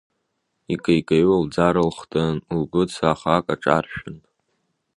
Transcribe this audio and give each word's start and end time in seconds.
Икеи 0.73 1.01
кеиуа 1.07 1.37
лӡара 1.45 1.83
хтын, 1.97 2.35
лгәы 2.59 2.83
цахак 2.93 3.45
аҿаршәын… 3.53 4.17